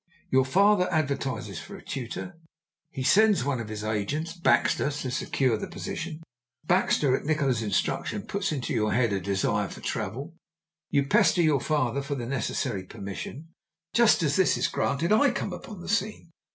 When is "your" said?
0.31-0.45, 8.73-8.93, 11.43-11.61